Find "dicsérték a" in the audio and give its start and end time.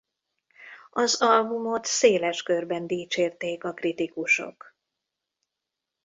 2.87-3.73